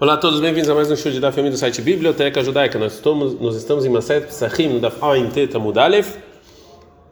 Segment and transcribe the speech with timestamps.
[0.00, 2.76] Olá a todos, bem-vindos a mais um show de Daf do site Biblioteca Judaica.
[2.80, 3.88] Nós estamos, nós estamos em
[4.68, 6.16] no Daf Ain Tamud Aleph,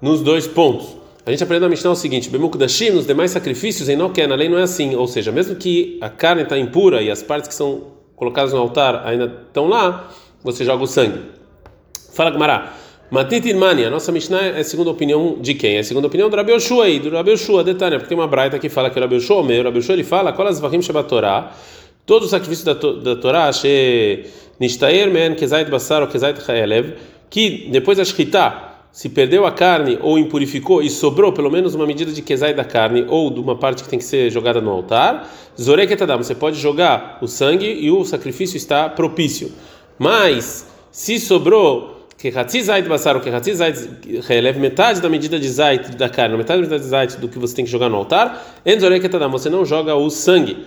[0.00, 0.96] nos dois pontos.
[1.24, 4.34] A gente aprendeu a Mishnah o seguinte: Bemuk Dashim, nos demais sacrifícios, em Noken, a
[4.34, 4.96] lei não é assim.
[4.96, 7.84] Ou seja, mesmo que a carne está impura e as partes que são
[8.16, 10.10] colocadas no altar ainda estão lá,
[10.42, 11.20] você joga o sangue.
[12.12, 12.72] Fala Gmará.
[13.12, 15.76] Matnit Mani, a nossa Mishnah é a segunda opinião de quem?
[15.76, 18.26] É a segunda opinião do Rabi Yoshua aí, do Rabi Yoshua, detalhe, porque tem uma
[18.26, 21.10] braita que fala que o Rabi Yoshua, o Rabi Yoshua ele fala, Kolas Vahim Shabbat
[22.04, 23.50] Torah, todo o sacrifício da, da Torá,
[24.58, 25.10] Nishtaer
[25.70, 26.08] Basar ou
[27.30, 31.86] que depois da Shkita, se perdeu a carne ou impurificou e sobrou pelo menos uma
[31.86, 34.70] medida de Kezai da carne ou de uma parte que tem que ser jogada no
[34.70, 39.50] altar, Zoreketadam, você pode jogar o sangue e o sacrifício está propício.
[39.98, 42.30] Mas, se sobrou que
[42.62, 43.88] zait basar, que zait
[44.28, 47.38] releve metade da medida de zait da carne, metade da medida de zait do que
[47.38, 48.60] você tem que jogar no altar,
[49.30, 50.66] você não joga o sangue.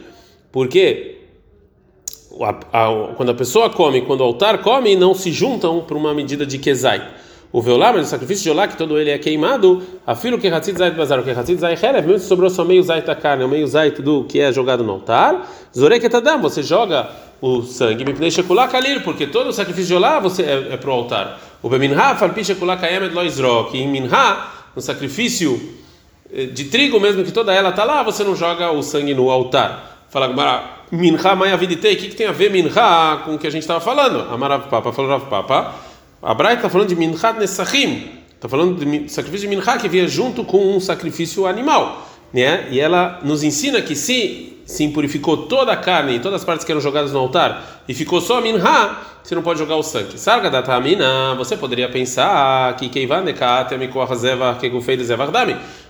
[2.38, 6.46] Porque quando a pessoa come, quando o altar come, não se juntam para uma medida
[6.46, 7.02] de kezai.
[7.52, 10.78] O veolá, mas o sacrifício de olá, que todo ele é queimado, afilo que hatzit
[10.78, 13.50] zait bazar, que hatzit zait releve, mesmo se sobrou só meio zait da carne, ou
[13.50, 17.10] meio zait do que é jogado no altar, zoreketadam, você joga
[17.42, 20.90] o sangue, me shekulá kalir, porque todo o sacrifício de olá você é, é para
[20.90, 21.40] o altar.
[21.64, 25.58] O beminha falpi shekulá kayemet loizro, que em minha, no sacrifício
[26.34, 29.30] eh, de trigo, mesmo que toda ela está lá, você não joga o sangue no
[29.30, 30.06] altar.
[30.10, 30.28] Fala,
[30.92, 32.70] minha mãe aviditei, o que, que tem a ver minha
[33.24, 34.32] com o que a gente estava falando?
[34.32, 35.76] Amarav Papa, falou Rav Papa.
[36.22, 40.44] A está falando de minhat nesachim, está falando de sacrifício de minha que via junto
[40.44, 42.68] com um sacrifício animal, né?
[42.72, 46.66] E ela nos ensina que se se impurificou toda a carne e todas as partes
[46.66, 49.84] que eram jogadas no altar e ficou só a minha, você não pode jogar o
[49.84, 50.18] sangue.
[50.18, 52.90] Sarga da tamina, você poderia pensar que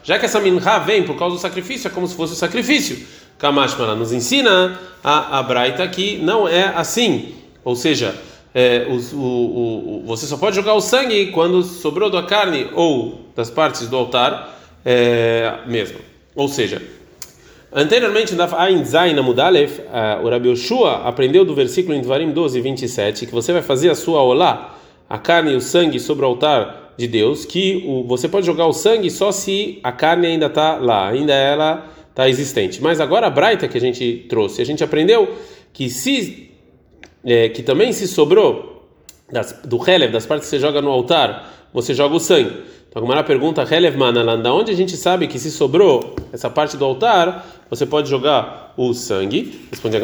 [0.03, 3.05] já que essa minha vem por causa do sacrifício, é como se fosse o sacrifício.
[3.37, 8.15] Kamashmana nos ensina a, a Braita que não é assim, ou seja,
[8.53, 13.25] é, o, o, o, você só pode jogar o sangue quando sobrou da carne ou
[13.35, 15.99] das partes do altar é, mesmo.
[16.33, 16.81] Ou seja,
[17.77, 19.81] Anteriormente, na Ain Amudalef,
[20.23, 23.95] o Rabi Yoshua aprendeu do versículo em Dvarim 12, 27, que você vai fazer a
[23.95, 28.45] sua olá, a carne e o sangue sobre o altar de Deus, que você pode
[28.45, 32.81] jogar o sangue só se a carne ainda está lá, ainda ela está existente.
[32.81, 35.35] Mas agora a Braita que a gente trouxe, a gente aprendeu
[35.73, 36.49] que se
[37.25, 38.87] é, que também se sobrou
[39.29, 42.55] das, do Helev, das partes que você joga no altar, você joga o sangue.
[42.95, 43.61] Então a Gumara pergunta,
[44.41, 48.73] da onde a gente sabe que se sobrou essa parte do altar, você pode jogar
[48.77, 49.67] o sangue.
[49.69, 49.99] Responde a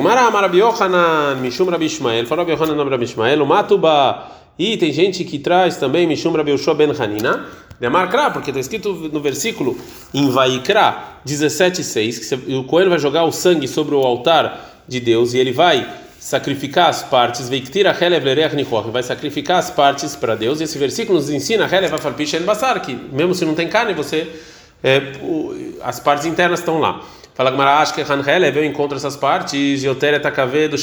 [0.58, 3.06] Yohanan, Mishum Rabi Ishmael, Farab Yohanan Rabi
[3.46, 4.28] Matuba.
[4.60, 7.46] E tem gente que traz também Mishum Rabi Ben Hanina.
[7.80, 9.78] Demarcra, porque está escrito no versículo
[10.14, 15.34] em Vaikra 17,6 que o coelho vai jogar o sangue sobre o altar de Deus
[15.34, 15.90] e ele vai
[16.22, 17.50] sacrificar as partes,
[18.92, 20.62] vai sacrificar as partes para Deus.
[20.62, 21.66] E esse versículo nos ensina,
[22.80, 24.32] que mesmo se não tem carne, você
[24.84, 25.14] é,
[25.82, 27.04] as partes internas estão lá.
[27.34, 30.18] Fala Gmarash que Hanhelev, eu encontro essas partes, Yotere
[30.70, 30.78] do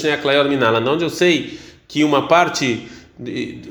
[0.48, 1.56] Minala, onde eu sei
[1.86, 2.88] que uma parte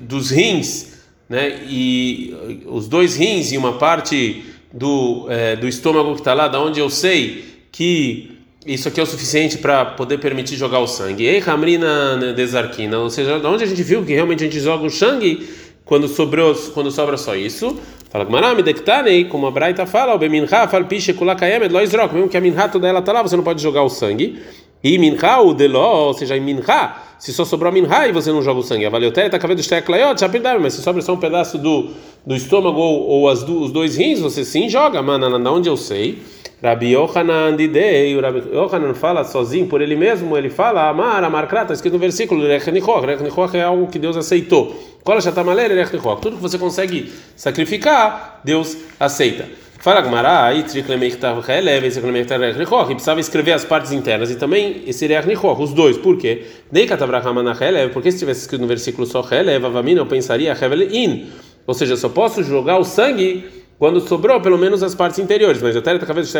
[0.02, 0.94] dos rins,
[1.28, 6.48] né, e os dois rins e uma parte do, é, do estômago que está lá,
[6.48, 8.37] da onde eu sei que
[8.68, 11.26] isso aqui é o suficiente para poder permitir jogar o sangue.
[11.26, 14.90] Ei, Hamrina desarquina, ou seja, onde a gente viu que realmente a gente joga o
[14.90, 15.48] sangue
[15.86, 17.80] quando sobrou, quando sobra só isso.
[18.10, 22.28] Fala Gmarami dektanei, como a Braita fala, o beminha fala piche kulakayemed lo izrok, mesmo
[22.28, 24.42] que a minha toda ela tá lá, você não pode jogar o sangue.
[24.84, 28.32] E minha o deló, ou seja, em minha, se só sobrou a minha e você
[28.32, 28.86] não joga o sangue.
[28.86, 31.90] A valeutéria tá cabendo steklayot, já perdaram, mas se sobra só um pedaço do,
[32.26, 35.78] do estômago ou, ou as, os dois rins, você sim joga, mano, na onde eu
[35.78, 36.22] sei.
[36.62, 41.48] Rabi Yohanan Didei, o Rabi Yohanan fala sozinho por ele mesmo, ele fala, Amar, Amar
[41.48, 44.76] Krata, escrito no versículo, Rechnichok, Rechnichok é algo que Deus aceitou.
[45.04, 49.46] Kola Shatamalere, Rechnichok, tudo que você consegue sacrificar, Deus aceita.
[49.80, 56.18] Fala Gmará, Rechnichok, precisava escrever as partes internas e também esse Rechnichok, os dois, por
[56.18, 56.44] quê?
[56.72, 61.28] Neikatabrahama Relev, porque se tivesse escrito no versículo só Relev, Avamina, eu pensaria Hevel In,
[61.68, 63.46] ou seja, só posso jogar o sangue
[63.80, 66.34] quando sobrou pelo menos as partes interiores, mas até talvez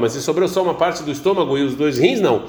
[0.00, 2.44] mas se sobrou só uma parte do estômago e os dois rins, não.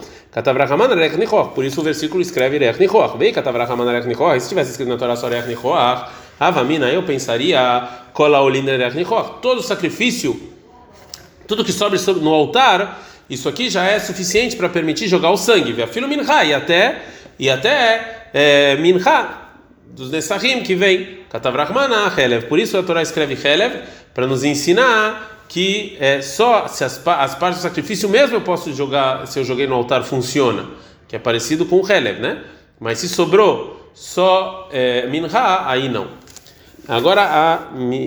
[1.53, 3.17] Por isso o versículo escreve Rechnichoch.
[3.17, 9.41] Vei Katavrahaman Rechnichoch, se tivesse escrito na Torá só Rechnichoch, Avamina, eu pensaria Kolaolina Rechnichoch,
[9.41, 10.39] todo sacrifício,
[11.47, 15.73] tudo que sobe no altar, isso aqui já é suficiente para permitir jogar o sangue,
[15.73, 17.01] vê a filo minha e até
[17.39, 19.44] e até é, minha
[19.95, 23.81] dos Nesahim que vem Katavrahmana Helev, por isso a Torá escreve Helev
[24.13, 28.73] para nos ensinar que é só se as, as partes do sacrifício mesmo eu posso
[28.73, 30.65] jogar, se eu joguei no altar funciona.
[31.07, 32.43] que é parecido com o Helev, né?
[32.79, 35.29] Mas se sobrou só é, Minha,
[35.65, 36.07] aí não.
[36.87, 37.59] Agora a,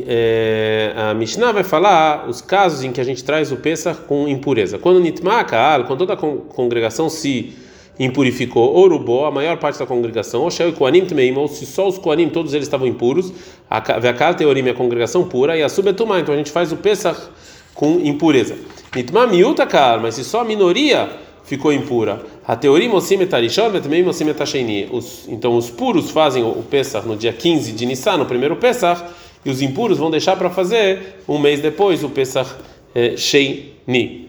[0.07, 4.29] é, a Mishnah vai falar os casos em que a gente traz o Pesach com
[4.29, 4.79] impureza.
[4.79, 7.57] Quando Nitmaka, quando toda a congregação se
[7.99, 11.99] impurificou, Orubó, a maior parte da congregação, ou Sheu Koanim também, ou se só os
[11.99, 13.33] Koanim, todos eles estavam impuros,
[13.69, 16.77] a Vekal Teorim é a congregação pura, e a Subetumá, então a gente faz o
[16.77, 17.21] Pesach
[17.75, 18.57] com impureza.
[18.95, 19.29] Nitma
[19.67, 21.09] kar, mas se só a minoria
[21.45, 22.21] ficou impura.
[22.47, 24.89] A teoria mosim etarishon, também mosim etasheni.
[25.29, 29.03] Então os puros fazem o Pesach no dia 15 de Nissan, no primeiro Pesach,
[29.45, 32.51] e os impuros vão deixar para fazer um mês depois o Pesach
[32.95, 34.28] eh, Sheini.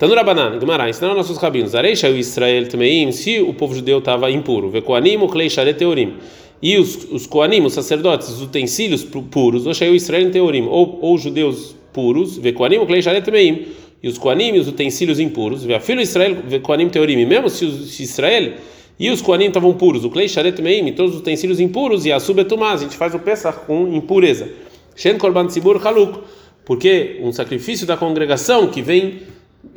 [0.00, 4.30] Tanura banana, Gumará, ensinaram nossos rabinos, Areisha o Israel também, se o povo judeu estava
[4.30, 6.14] impuro, Vekoanim, Uklei Share Teorim.
[6.62, 11.18] E os, os Koanim, os sacerdotes, os utensílios puros, ou o Israel Teorim, ou, ou
[11.18, 13.66] judeus puros, Vekoanim, Uklei Share Temeim.
[14.02, 18.54] E os Koanim, os utensílios impuros, filho Israel, Koanim Teorim, mesmo se, os, Israel
[18.98, 22.18] e os Koanim estavam puros, o Klei Share Temeim, todos os utensílios impuros, e a
[22.18, 24.48] Subetumaz, a gente faz o Pesach com impureza.
[24.96, 26.20] Shen Korban Tzibur Haluk,
[26.64, 29.20] porque um sacrifício da congregação que vem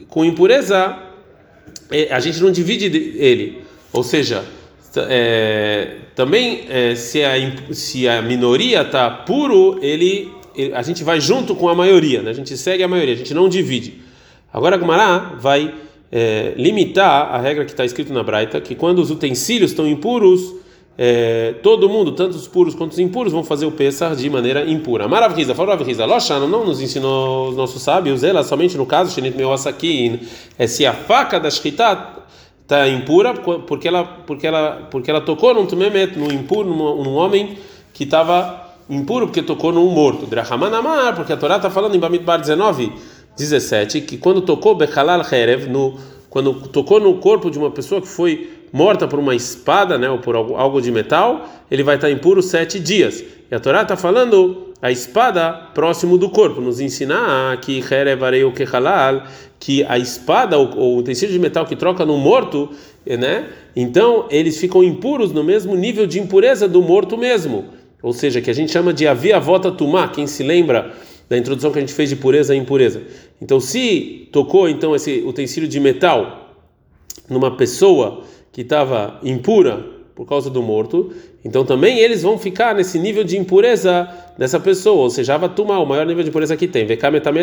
[0.07, 0.97] com impureza,
[1.91, 2.85] é, a gente não divide
[3.17, 3.63] ele.
[3.91, 4.43] Ou seja,
[4.97, 7.33] é, também é, se, a,
[7.71, 10.31] se a minoria está puro, ele,
[10.73, 12.31] a gente vai junto com a maioria, né?
[12.31, 14.01] a gente segue a maioria, a gente não divide.
[14.51, 15.73] Agora a Gumará vai
[16.11, 20.62] é, limitar a regra que está escrito na Braita, que quando os utensílios estão impuros,
[20.97, 24.69] é, todo mundo, tanto os puros quanto os impuros, vão fazer o Pesach de maneira
[24.69, 25.07] impura.
[25.07, 30.19] Maravilha, Faravilha, Loshana não nos ensinou os nossos sábios, ela somente no caso, Shenit Meosakin,
[30.57, 32.23] é se a faca da Shkita
[32.61, 37.15] está impura, porque ela, porque ela, porque ela tocou num Tumemet, num impuro, num, num
[37.15, 37.57] homem
[37.91, 40.25] que estava impuro, porque tocou num morto.
[40.27, 42.91] Drahamanamar, porque a Torá está falando em Bamidbar 19,
[43.35, 45.97] 17, que quando tocou Bechalal Herev, no,
[46.29, 50.17] quando tocou no corpo de uma pessoa que foi morta por uma espada, né, ou
[50.17, 53.23] por algo de metal, ele vai estar impuro sete dias.
[53.49, 57.81] E a Torá está falando a espada próximo do corpo, nos ensinar que
[58.43, 58.51] o
[59.59, 62.69] que a espada ou o utensílio de metal que troca no morto,
[63.05, 63.47] né?
[63.75, 67.65] Então eles ficam impuros no mesmo nível de impureza do morto mesmo.
[68.01, 70.91] Ou seja, que a gente chama de avia vota tumá, quem se lembra
[71.29, 73.01] da introdução que a gente fez de pureza e impureza.
[73.41, 76.57] Então, se tocou então esse utensílio de metal
[77.29, 78.23] numa pessoa
[78.53, 79.85] que estava impura
[80.15, 81.11] por causa do morto,
[81.43, 84.07] então também eles vão ficar nesse nível de impureza
[84.37, 86.85] dessa pessoa, ou seja, tumar o maior nível de impureza que tem,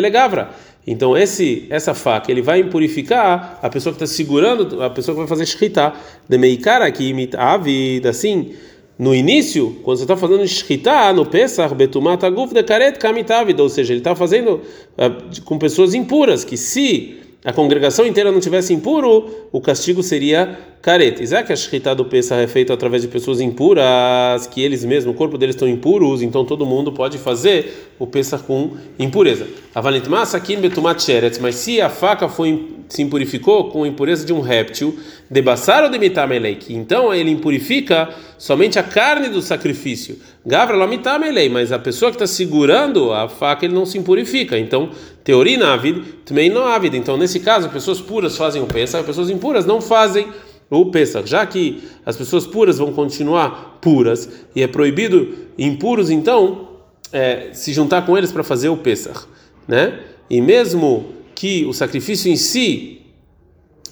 [0.09, 0.51] gavra.
[0.87, 5.19] Então esse essa faca ele vai impurificar a pessoa que está segurando, a pessoa que
[5.19, 5.93] vai fazer shkita,
[6.27, 8.53] de meikara que imita a vida, assim.
[8.97, 13.69] No início, quando você está fazendo shkita no Pesach, betumat aguf de karet kamitavida, ou
[13.69, 14.61] seja, ele está fazendo
[14.97, 20.57] uh, com pessoas impuras, que se a congregação inteira não tivesse impuro, o castigo seria
[20.81, 21.25] careta.
[21.25, 25.13] Já que a shkita do Pesach é feita através de pessoas impuras, que eles mesmos,
[25.13, 29.47] o corpo deles estão impuros, então todo mundo pode fazer o Pesach com impureza.
[29.75, 34.33] Avalentmas aqui betumat sheretz, mas se a faca foi se impurificou com a impureza de
[34.33, 34.99] um réptil,
[35.29, 40.19] de ou de mitamelek, então ele impurifica somente a carne do sacrifício.
[40.45, 44.59] Gavra lo mitamelei, mas a pessoa que está segurando a faca ele não se impurifica.
[44.59, 44.89] Então,
[45.23, 46.97] teoria navid, também não ávid.
[46.97, 50.27] Então, nesse caso, pessoas puras fazem o Pesach, pessoas impuras não fazem
[50.71, 51.29] o Pesach.
[51.29, 56.69] Já que as pessoas puras vão continuar puras e é proibido impuros, então,
[57.11, 59.27] é, se juntar com eles para fazer o Pesach,
[59.67, 59.99] né?
[60.29, 63.01] E mesmo que o sacrifício em si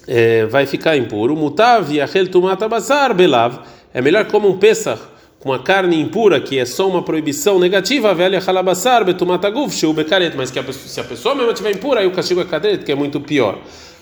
[0.08, 2.26] é, vai ficar impuro, mutav yachel
[2.68, 3.60] basar belav,
[3.92, 5.02] é melhor como um Pesach
[5.40, 10.34] com a carne impura, que é só uma proibição negativa, velha halabassar betumataguf sheu bekaret,
[10.36, 12.84] mas que a pessoa, se a pessoa mesmo estiver impura, aí o castigo é cadet,
[12.84, 13.58] que é muito pior.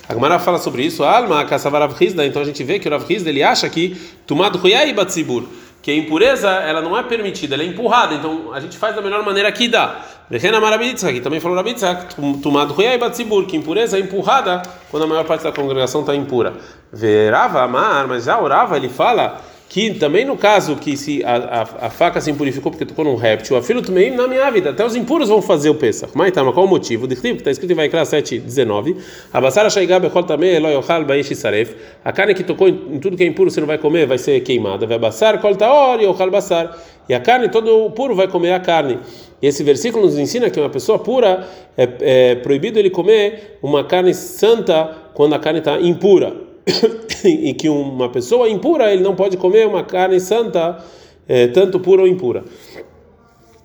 [0.09, 3.05] A Gemara fala sobre isso, alma kasavarav rizda, então a gente vê que o Rav
[3.07, 3.95] Rizda ele acha que
[4.27, 5.45] tumat huyai batzibur,
[5.83, 9.03] que a impureza ela não é permitida, ela é empurrada, então a gente faz da
[9.03, 10.01] melhor maneira que dá.
[10.31, 15.07] Rehena Marabitzak, que também falou Rabitzak, tomado Huyai Batzibur, que impureza é empurrada quando a
[15.07, 16.55] maior parte da congregação está impura.
[16.91, 21.87] Verava Amar, mas já orava, ele fala que também no caso que se a, a,
[21.87, 24.85] a, faca se impurificou porque tocou num réptil, a filho também na minha vida, até
[24.85, 26.13] os impuros vão fazer o Pesach.
[26.15, 27.07] Mas tá, mas qual o motivo?
[27.07, 28.97] De que está escrito em Vaikra 7, 19.
[29.31, 31.75] Abassara Shaigab Echol também Eloi Ochal Baish Saref.
[32.03, 34.17] A carne que tocou em, em, tudo que é impuro você não vai comer, vai
[34.17, 34.87] ser queimada.
[34.87, 36.75] Vai abassar Kol Taor e Ochal Bassar.
[37.07, 38.99] E a carne, todo puro vai comer a carne.
[39.41, 41.47] E esse versículo nos ensina que uma pessoa pura
[41.77, 46.48] é, é proibido ele comer uma carne santa quando a carne está impura.
[47.25, 50.85] e que uma pessoa impura ele não pode comer uma carne santa,
[51.27, 52.45] é, tanto pura ou impura.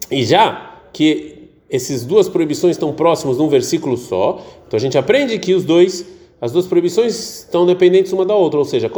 [0.09, 5.37] E já que essas duas proibições estão próximos num versículo só, então a gente aprende
[5.39, 6.05] que os dois
[6.39, 8.91] as duas proibições estão dependentes uma da outra, ou seja,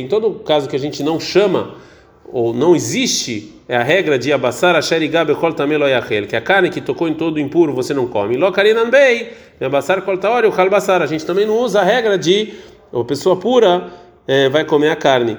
[0.00, 1.76] em todo caso que a gente não chama
[2.32, 6.70] ou não existe é a regra de abassar a sherigab kol tameloyachel, que a carne
[6.70, 8.36] que tocou em todo impuro você não come.
[8.36, 11.02] Lokarinan bei, abassar kol taori o kalbasar.
[11.02, 12.54] A gente também não usa a regra de
[12.92, 13.90] a pessoa pura
[14.26, 15.36] é, vai comer a carne.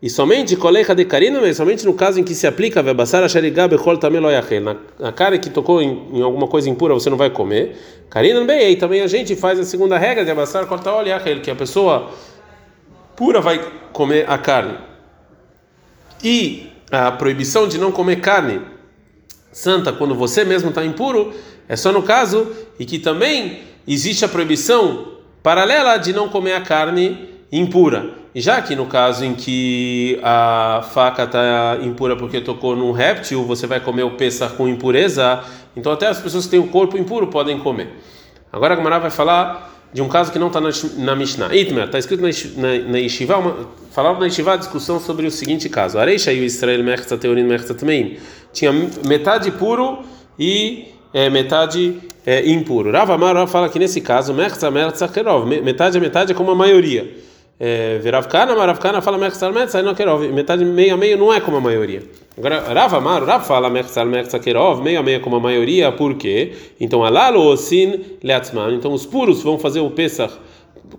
[0.00, 3.96] E somente colecha de carina, somente no caso em que se aplica a sherigab kol
[3.98, 7.76] tameloyachel, na carne que tocou em, em, alguma coisa impura você não vai comer.
[8.08, 11.10] Karinan bei, e também a gente faz a segunda regra de abassar kol taori
[11.42, 12.10] que a pessoa
[13.16, 13.60] pura vai
[13.92, 14.95] comer a carne.
[16.22, 18.60] E a proibição de não comer carne
[19.52, 21.32] santa quando você mesmo está impuro
[21.68, 22.46] é só no caso
[22.78, 28.10] e que também existe a proibição paralela de não comer a carne impura.
[28.34, 33.44] E já que no caso em que a faca está impura porque tocou num réptil,
[33.44, 35.42] você vai comer o pêssar com impureza,
[35.74, 37.94] então até as pessoas que têm o corpo impuro podem comer.
[38.52, 41.54] Agora a Gamara vai falar de um caso que não está na, na Mishnah.
[41.54, 45.30] Itmer, está escrito na, na, na Yeshiva, uma, falava na Yeshiva a discussão sobre o
[45.30, 45.98] seguinte caso.
[45.98, 48.18] Areisha e o Israel Mechza Teorim Mechza Tmeim.
[48.52, 48.72] Tinha
[49.04, 50.00] metade puro
[50.38, 52.90] e é, metade é, impuro.
[52.90, 56.54] Rav Amar fala que nesse caso, Mechza Mechza Kerov, metade a metade é como a
[56.54, 57.25] maioria.
[57.58, 61.60] É, Maravkana fala Mechza Mechza não Kerov, metade meio a meio não é como a
[61.60, 62.02] maioria.
[62.36, 66.52] Agora, Rav Amar, Rav fala Mechzal Mechzakerov, meio a meio como a maioria, por quê?
[66.78, 70.34] Então, Alalo Osin Leatzman, então os puros vão fazer o Pesach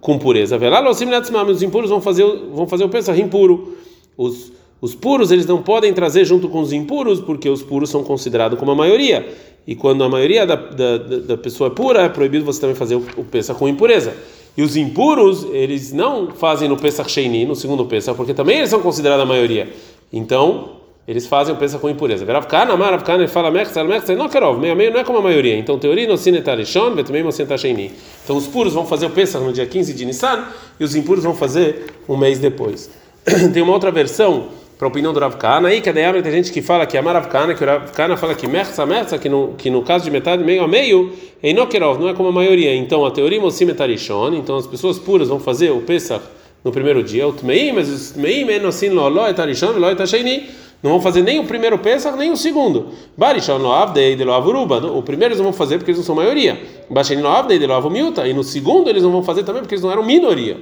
[0.01, 0.57] com pureza.
[0.57, 3.77] Velalo Osin Leatzman, os impuros vão fazer, vão fazer o Pesach impuro.
[4.17, 8.03] Os, os puros, eles não podem trazer junto com os impuros, porque os puros são
[8.03, 9.27] considerados como a maioria.
[9.65, 12.95] E quando a maioria da, da, da pessoa é pura, é proibido você também fazer
[12.95, 14.15] o, o Pesach com impureza.
[14.57, 18.71] E os impuros, eles não fazem no Pesach Sheini, no segundo Pesach, porque também eles
[18.71, 19.71] são considerados a maioria.
[20.11, 22.25] Então, eles fazem o pensa com impureza.
[22.25, 25.21] Ravkana, Amar, Ravkana, ele fala Mechza, Mechza, não quero, meio meio não é como a
[25.21, 25.55] maioria.
[25.57, 27.93] Então, teoria no sinetarishon, vetumei mosentasheni.
[28.23, 30.45] Então, os puros vão fazer o pensa no dia 15 de Nissan
[30.79, 32.89] e os impuros vão fazer um mês depois.
[33.53, 36.61] Tem uma outra versão para a opinião do Ravkana aí, que é tem gente que
[36.61, 39.81] fala que Amar Ravkana, que o Ravkana fala que Mechza, Mechza, que no, que no
[39.81, 41.11] caso de metade, meio a meio,
[41.55, 42.75] não quero, não é como a maioria.
[42.75, 46.23] Então, a teoria mosimetarishon, então as pessoas puras vão fazer o Pesach
[46.63, 50.47] no primeiro dia, o Tmei, mas Tmei, menos assim, lo, lo, etarishon, lo, etasheni,
[50.81, 52.89] não vão fazer nem o primeiro Pesach, nem o segundo.
[53.17, 54.77] Barishon no Avdei de Loavuruba.
[54.91, 56.61] O primeiro eles não vão fazer porque eles não são maioria.
[56.87, 58.27] Basheni no Avdei de Loavumilta.
[58.27, 60.57] E no segundo eles não vão fazer também porque eles não eram minoria.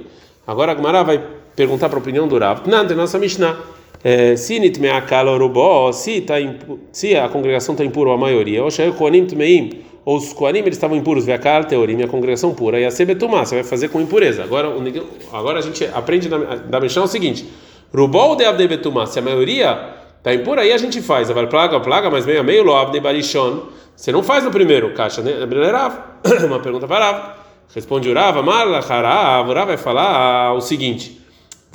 [0.46, 1.22] Agora a Gmará vai
[1.54, 2.66] perguntar para a opinião do Rav.
[2.66, 3.58] Não, tem nossa Mishnah.
[4.04, 4.58] É, se
[6.92, 8.70] se a congregação está impura, a maioria, ou
[10.04, 13.56] ou os Koanim eles estavam impuros, Veakal, Teorim, a congregação pura, e a Sebetumá, você
[13.56, 14.44] vai fazer com impureza.
[14.44, 14.72] Agora,
[15.32, 17.44] agora a gente aprende da, da Mishnah o seguinte:
[17.92, 21.30] Rubol de Abdebetumá, se a maioria Tá impuro aí a gente faz.
[21.30, 23.60] Vai plaga, plaga, mas meio a meio, loab de barishon.
[23.94, 25.34] Você não faz no primeiro, caixa, né?
[26.44, 27.36] Uma pergunta para Rav.
[27.72, 29.48] Responde Urava, Marla, Harav.
[29.48, 31.20] Urava vai falar o seguinte.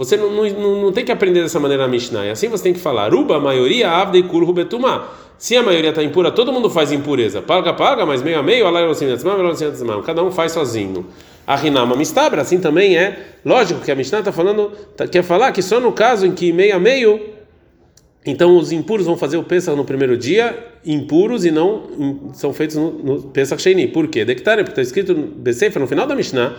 [0.01, 2.25] Você não, não, não tem que aprender dessa maneira na Mishnah.
[2.25, 3.13] É assim você tem que falar.
[3.13, 5.07] Ruba, a maioria, avde e kurhu betumá.
[5.37, 7.39] Se a maioria está impura, todo mundo faz impureza.
[7.39, 8.65] Paga, paga, mas meio a meio,
[10.03, 11.05] cada um faz sozinho.
[11.45, 15.51] A Rinama Mistabra, assim também é lógico que a Mishnah está falando, tá, quer falar
[15.51, 17.21] que só no caso em que meio a meio
[18.25, 22.75] então os impuros vão fazer o Pesach no primeiro dia, impuros e não são feitos
[22.75, 23.87] no, no Pesach Sheni.
[23.87, 24.25] Por quê?
[24.25, 25.13] Dectare, porque está escrito
[25.79, 26.55] no final da Mishnah,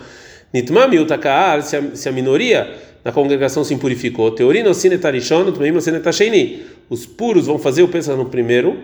[0.53, 6.63] Nitma miutakaar, se, se a minoria da congregação se impurificou, teorino sinetarishon, tmeim sinetasheni.
[6.89, 8.77] Os puros vão fazer o Pesach no primeiro,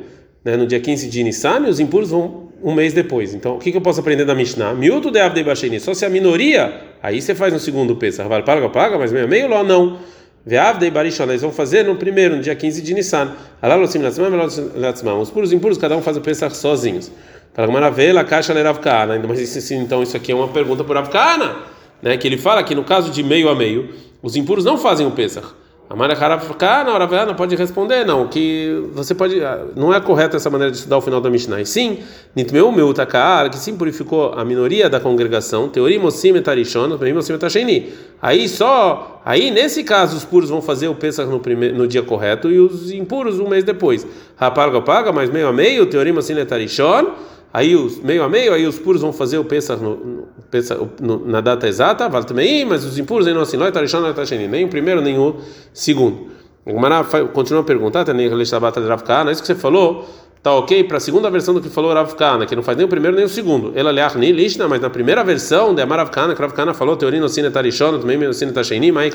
[0.43, 3.33] né, no dia 15 de Nissan, e os impuros vão um mês depois.
[3.33, 4.73] Então, o que, que eu posso aprender da Mishnah?
[4.73, 5.45] Miuto de avdei
[5.79, 8.27] só se a minoria, aí você faz no segundo Pesach.
[8.27, 9.97] Vai, paga, paga, mas meio meio lá não.
[10.45, 13.33] Veavdei barishon, eles vão fazer no primeiro, no dia 15 de Nissan.
[13.61, 17.11] Alalosim latzmam, os puros impuros, cada um faz o Pesach sozinhos.
[17.53, 19.19] Para a Maravela, caixa leravkana.
[19.27, 21.57] Mas então isso aqui é uma pergunta por Avkana,
[22.01, 22.17] né?
[22.17, 23.89] Que ele fala que no caso de meio a meio,
[24.21, 25.47] os impuros não fazem o Pesach.
[25.89, 30.37] A Mara na hora não pode responder, não, que você pode, ah, não é correto
[30.37, 31.59] essa maneira de estudar o final da Mishnah.
[31.59, 31.97] E sim,
[32.35, 37.91] nitmeu meu takar, que sim purificou a minoria da congregação, teoria mosim etarishon, mosim etasheni.
[38.21, 42.03] Aí só, aí nesse caso os puros vão fazer o Pesach no primeiro, no dia
[42.03, 44.05] correto e os impuros um mês depois.
[44.35, 47.15] Rapaga paga, mas meio a meio, teoria mosim etarishon
[47.53, 51.25] aí os meio a meio, aí os puros vão fazer o Pesach, no, no, no,
[51.27, 54.13] na data exata, vale também, mas os impuros assim, não é não é
[54.47, 55.37] nem o primeiro, nem o
[55.73, 56.27] segundo.
[56.65, 57.03] O Gmará
[57.33, 58.03] continua a perguntar,
[58.45, 60.07] Shabbat de Ravkana, isso que você falou,
[60.41, 62.89] tá ok para a segunda versão do que falou Ravkana, que não faz nem o
[62.89, 63.73] primeiro nem o segundo.
[63.75, 67.27] Ela leach nem lishna, mas na primeira versão de Amaravkana, que Ravkana falou, teoria no
[67.27, 69.13] Sine Tarishon, também Sine Tasheni, mas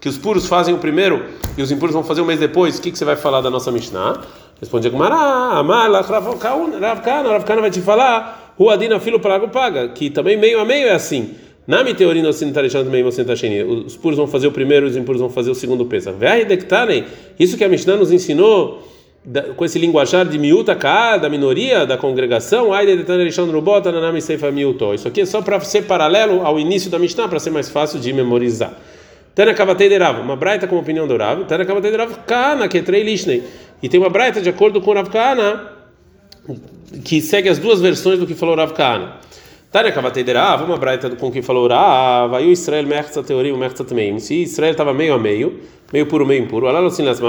[0.00, 1.22] que os puros fazem o primeiro
[1.56, 3.50] e os impuros vão fazer um mês depois, o que, que você vai falar da
[3.50, 4.20] nossa Mishnah?
[4.60, 6.78] Responde Gumara, Amar, Ravkana,
[7.30, 10.92] Ravkana vai te falar O Adina filo pago paga, que também meio a meio é
[10.92, 11.34] assim.
[11.66, 15.30] Na minha teoria, nós deixando meio Os puros vão fazer o primeiro, os impuros vão
[15.30, 16.14] fazer o segundo peça.
[17.38, 18.86] Isso que a Mishnah nos ensinou
[19.56, 22.70] com esse linguajar de miúta cá, da minoria, da congregação,
[24.94, 27.98] isso aqui é só para ser paralelo ao início da Mishnah, para ser mais fácil
[27.98, 28.74] de memorizar.
[29.34, 32.68] Tana Kavatei de Rav, uma braita com opinião do Rav, Tana Kavatei de Rav Kana,
[32.68, 33.42] que é Lishnei.
[33.82, 35.72] E tem uma braita de acordo com o Rav Kana,
[37.02, 39.16] que segue as duas versões do que falou Rav Kana.
[39.74, 43.52] Tânia Kavatei de Rav, uma braita com quem falou Rav, aí o Israel mercha teoria,
[43.52, 44.20] o mercha também.
[44.20, 45.58] Se Israel estava meio a meio,
[45.92, 47.20] meio puro, meio impuro, lá assim assim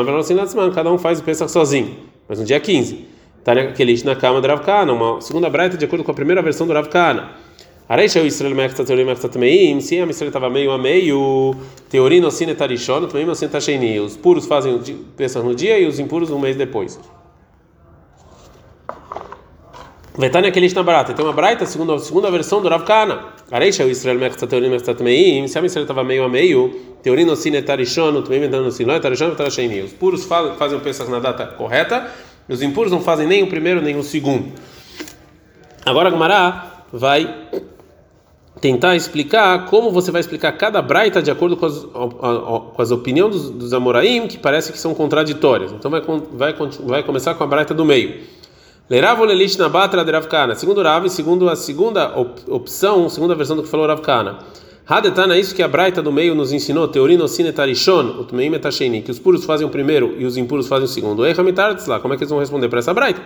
[0.75, 1.97] cada um faz o Pesach sozinho.
[2.29, 3.03] Mas no dia 15.
[3.43, 6.39] Tânia Kelish na cama do Rav Kana, uma segunda braita de acordo com a primeira
[6.43, 7.31] versão do Rav Kana.
[7.89, 9.81] Areixa o Israel mercha teoria, mercha também.
[9.81, 11.55] Se a Israel estava meio a meio,
[11.89, 13.99] teoria no sine tarishon, também no sine tasheni.
[13.99, 14.79] Os puros fazem o
[15.17, 16.99] Pesach no dia e os impuros um mês depois.
[20.17, 21.13] Vetânia que na barata.
[21.13, 23.19] Tem uma braita, segunda, segunda versão do Rav Kana.
[23.51, 25.47] Areisha o Israel mechta teorim mechta tmeim.
[25.47, 28.97] Se a Israel estava meio a meio, teorim no sine tarishon, também inventando no sine
[28.99, 29.81] tarishon, tarasheni.
[29.81, 32.09] Os puros fazem o Pesach na data correta,
[32.47, 34.53] e os impuros não fazem nem o primeiro nem o segundo.
[35.85, 37.35] Agora a Gemara vai
[38.61, 43.33] tentar explicar como você vai explicar cada braita de acordo com as, com as opiniões
[43.33, 45.73] dos, dos Amoraim, que parece que são contraditórias.
[45.73, 48.21] Então vai, vai, vai começar com a braita do meio.
[48.87, 50.53] Leirav Lelish na Batra de Rav Kana.
[50.53, 52.13] Segundo Rav, segundo a segunda
[52.47, 54.37] opção, segunda versão do que falou Rav Kana.
[54.87, 59.09] Hadetana, isso que a Braita do meio nos ensinou, Teorino Sinetarishon, o Tmeim Etasheni, que
[59.09, 61.25] os puros fazem o primeiro e os impuros fazem o segundo.
[61.25, 61.33] Ei,
[61.87, 63.19] lá, como é que eles vão responder para essa Braita?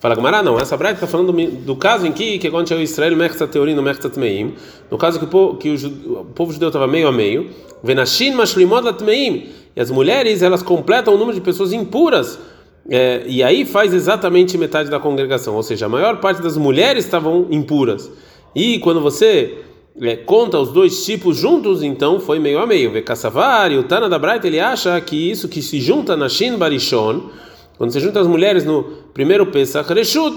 [0.00, 3.16] Fala Gamara, não, essa Braita está falando do, do, caso em que, que aconteceu Israel,
[3.16, 4.54] Mechta Teorino, Mechta Tmeim,
[4.90, 8.92] no caso que o que o, o povo judeu estava meio a meio, Venashin Mashlimod
[8.94, 12.40] Tmeim, e as mulheres, elas completam o número de pessoas impuras
[12.88, 17.04] é, e aí faz exatamente metade da congregação, ou seja, a maior parte das mulheres
[17.04, 18.10] estavam impuras.
[18.54, 19.58] E quando você
[20.00, 22.90] é, conta os dois tipos juntos, então foi meio a meio.
[22.90, 26.28] Vê Kassavar e o Tana da Braita, ele acha que isso que se junta na
[26.28, 27.30] Shin Barishon,
[27.76, 28.82] quando você junta as mulheres no
[29.14, 30.36] primeiro Pesach Reshut,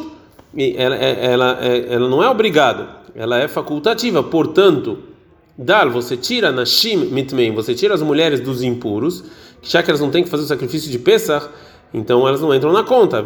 [0.55, 4.99] ela, é, ela, é, ela não é obrigada, ela é facultativa, portanto,
[5.57, 9.23] Dal, você tira na Shim Mitmeim, você tira as mulheres dos impuros,
[9.61, 11.47] já que elas não têm que fazer o sacrifício de Pesach,
[11.93, 13.23] então elas não entram na conta.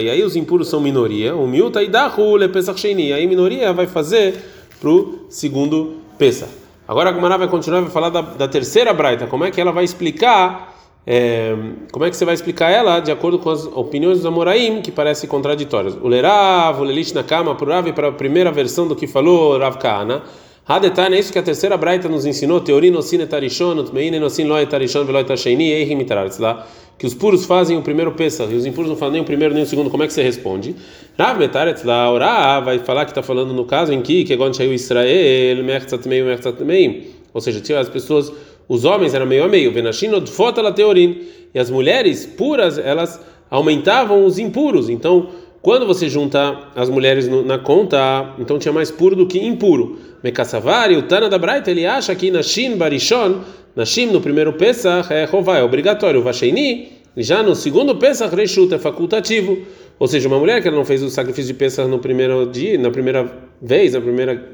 [0.00, 1.36] E aí os impuros são minoria.
[1.36, 3.12] O miuta e dahule pesach sheni.
[3.12, 4.42] Aí minoria vai fazer
[4.80, 6.48] para o segundo pesa.
[6.88, 9.26] Agora a Gumara vai continuar vai falar da, da, terceira braita.
[9.26, 10.74] Como é que ela vai explicar?
[11.06, 11.54] É,
[11.90, 14.90] como é que você vai explicar ela de acordo com as opiniões dos Amoraim que
[14.90, 15.96] parecem contraditórias?
[16.00, 20.22] O Lerav, o Lelish na cama, para a primeira versão do que falou Rav Kana.
[20.66, 22.60] Hadetana, é isso que a terceira braita nos ensinou.
[22.60, 26.06] Teoria no sine tarishon, utmeine no sin loy tarishon veloy tasheni, eihim
[26.38, 26.66] lá
[27.02, 29.52] que os puros fazem o primeiro Pesach e os impuros não fazem nem o primeiro
[29.52, 30.76] nem o segundo, como é que você responde?
[31.18, 34.72] Rav Metaret orá, vai falar que está falando no caso em que, que quando saiu
[34.72, 37.02] Israel, Mertzat meio,
[37.34, 38.32] ou seja, tinha as pessoas,
[38.68, 43.20] os homens eram meio a meio, Venashino Dfota la Teorin, e as mulheres puras, elas
[43.50, 45.28] aumentavam os impuros, então
[45.62, 49.96] quando você junta as mulheres no, na conta, então tinha mais puro do que impuro.
[50.20, 53.40] Mekassavari, o Tana da Braita, ele acha que na Shin Barishon,
[53.76, 56.20] na Shin, no primeiro Pesach, é Rová, é obrigatório.
[56.20, 59.56] Vasheini, já no segundo Pesach, Reshut, é facultativo.
[60.00, 62.90] Ou seja, uma mulher que não fez o sacrifício de Pesach no primeiro dia, na
[62.90, 64.44] primeira vez, na primeira,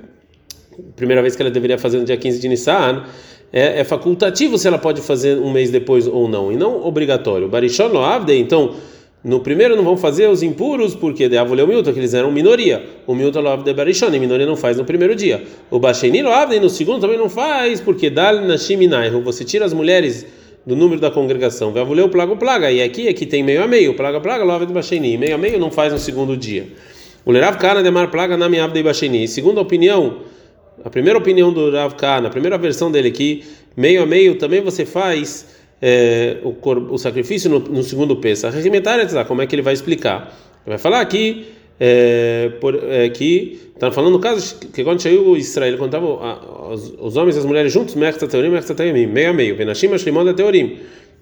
[0.95, 3.05] primeira vez que ela deveria fazer no dia 15 de Nissan,
[3.51, 7.49] é, é facultativo se ela pode fazer um mês depois ou não, e não obrigatório.
[7.49, 8.75] Barishon Loavde, então
[9.25, 12.31] no primeiro não vão fazer os impuros, porque de Avole o Milton, que eles eram
[12.31, 12.85] minoria.
[13.07, 15.43] O Milton Loav de Barishon, e minoria não faz no primeiro dia.
[15.71, 19.73] O Basheni Loav, e no segundo também não faz, porque Dal Nashiminai, você tira as
[19.73, 20.25] mulheres
[20.65, 21.73] do número da congregação.
[21.73, 22.71] Vai o plaga plaga.
[22.71, 23.95] E aqui, aqui tem meio a meio.
[23.95, 25.17] Plaga plaga, Loav de Basheni.
[25.17, 26.69] Meio a meio não faz no segundo dia.
[27.25, 29.27] O Lerav Kana de Mar Plaga na Miab de Basheni.
[29.27, 30.19] Segundo a opinião,
[30.85, 33.45] a primeira opinião do Rav Kana, a primeira versão dele aqui,
[33.77, 36.55] meio a meio também você faz é, o,
[36.93, 38.57] o, sacrifício no, no segundo Pesach,
[39.25, 40.35] como é que ele vai explicar?
[40.67, 41.47] Ele vai falar aqui
[41.79, 46.95] é, por, é, que está falando no caso que quando saiu Israel, quando estavam os,
[46.99, 49.57] os, homens e as mulheres juntos, meio a meio,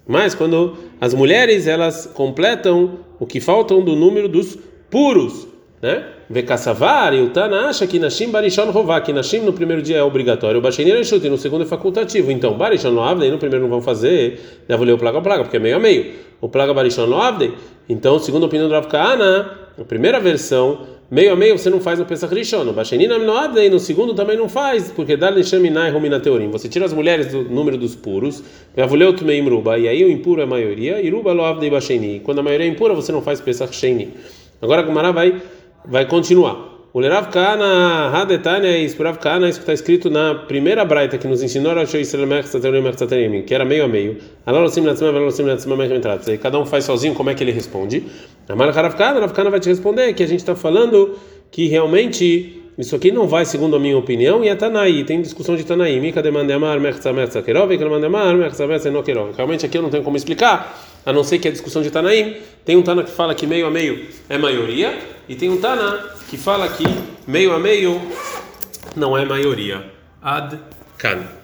[0.07, 4.57] mas quando as mulheres elas completam o que faltam do número dos
[4.89, 5.47] puros,
[5.81, 6.05] né?
[6.29, 10.03] Vekassavar e o Tana acha que Nashim Barishon Rová, que Nashim no primeiro dia é
[10.03, 12.31] obrigatório, o Reshut e no segundo é facultativo.
[12.31, 15.59] Então, Barishon Loavdei no primeiro não vão fazer, deve ler o plaga plaga, porque é
[15.59, 16.13] meio a meio.
[16.41, 17.53] O plaga Barishon Loavdei,
[17.87, 21.79] então, segundo a opinião do Rav Kahana, a primeira versão, meio a meio você não
[21.79, 22.67] faz no Pesach Rishon.
[22.67, 26.49] O Basheni Loavdei no segundo também não faz, porque Dar Nishaminai Romina Teorim.
[26.49, 28.43] Você tira as mulheres do número dos puros,
[28.77, 32.19] Yavuleu Tumeim Ruba, e aí o impuro é a maioria, e Ruba Loavdei Basheni.
[32.19, 34.13] Quando a maioria é impura, você não faz Pesach Sheni.
[34.61, 35.39] Agora a Gumara vai
[35.89, 36.77] vai continuar.
[36.93, 41.27] O Lerav Kana Hadetania, isso Rav Kana, isso que está escrito na primeira braita que
[41.27, 41.73] nos ensinou
[43.45, 44.17] que era meio a meio.
[46.27, 48.03] E cada um faz sozinho como é que ele responde.
[48.49, 51.19] Amar Rav Kana, Rav Kana vai te responder que a gente está falando
[51.51, 55.55] que realmente isso aqui não vai segundo a minha opinião e é Tanaí, tem discussão
[55.55, 55.99] de Tanaí.
[59.35, 62.41] Realmente aqui eu não tenho como explicar, a não ser que é discussão de Tanaí.
[62.63, 64.95] Tem um Tana que fala que meio a meio é maioria
[65.27, 66.83] e tem um Tana que fala que
[67.25, 67.99] meio a meio
[68.95, 69.83] não é maioria.
[70.21, 70.59] Ad
[70.99, 71.36] kan.